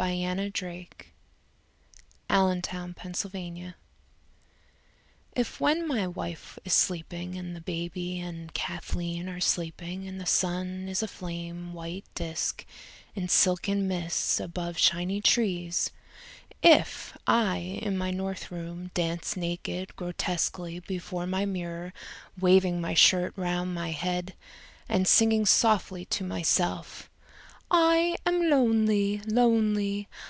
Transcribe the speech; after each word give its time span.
William 0.00 0.52
Carlos 0.52 0.84
Williams 2.30 2.68
Danse 2.68 3.24
Russe 3.34 3.72
IF 5.34 5.60
when 5.60 5.88
my 5.88 6.06
wife 6.06 6.56
is 6.64 6.72
sleeping 6.72 7.34
and 7.36 7.56
the 7.56 7.60
baby 7.60 8.20
and 8.20 8.54
Kathleen 8.54 9.28
are 9.28 9.40
sleeping 9.40 10.06
and 10.06 10.20
the 10.20 10.24
sun 10.24 10.86
is 10.88 11.02
a 11.02 11.08
flame 11.08 11.72
white 11.72 12.04
disc 12.14 12.64
in 13.16 13.26
silken 13.28 13.88
mists 13.88 14.38
above 14.38 14.78
shining 14.78 15.20
trees, 15.20 15.90
if 16.62 17.16
I 17.26 17.56
in 17.56 17.98
my 17.98 18.12
north 18.12 18.52
room 18.52 18.92
dance 18.94 19.36
naked, 19.36 19.96
grotesquely 19.96 20.78
before 20.78 21.26
my 21.26 21.44
mirror 21.44 21.92
waving 22.38 22.80
my 22.80 22.94
shirt 22.94 23.32
round 23.34 23.74
my 23.74 23.90
head 23.90 24.34
and 24.88 25.08
singing 25.08 25.44
softly 25.44 26.04
to 26.04 26.22
myself: 26.22 27.10
"I 27.70 28.16
am 28.24 28.48
lonely, 28.48 29.18
lonely. 29.26 30.08